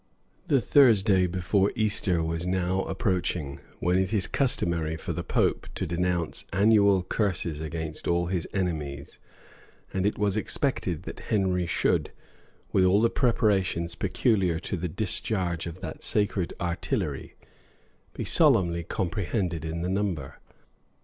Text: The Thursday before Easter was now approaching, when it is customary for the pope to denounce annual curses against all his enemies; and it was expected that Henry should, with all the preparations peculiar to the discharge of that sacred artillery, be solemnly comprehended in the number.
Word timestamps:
The 0.47 0.59
Thursday 0.59 1.27
before 1.27 1.71
Easter 1.75 2.23
was 2.23 2.43
now 2.43 2.81
approaching, 2.85 3.59
when 3.79 3.99
it 3.99 4.15
is 4.15 4.25
customary 4.25 4.97
for 4.97 5.13
the 5.13 5.23
pope 5.23 5.67
to 5.75 5.85
denounce 5.85 6.43
annual 6.51 7.03
curses 7.03 7.61
against 7.61 8.07
all 8.07 8.25
his 8.25 8.47
enemies; 8.51 9.19
and 9.93 10.07
it 10.07 10.17
was 10.17 10.35
expected 10.35 11.03
that 11.03 11.19
Henry 11.29 11.67
should, 11.67 12.09
with 12.71 12.83
all 12.83 12.99
the 13.01 13.11
preparations 13.11 13.93
peculiar 13.93 14.57
to 14.61 14.75
the 14.75 14.89
discharge 14.89 15.67
of 15.67 15.81
that 15.81 16.01
sacred 16.03 16.51
artillery, 16.59 17.35
be 18.15 18.25
solemnly 18.25 18.81
comprehended 18.83 19.63
in 19.63 19.83
the 19.83 19.87
number. 19.89 20.39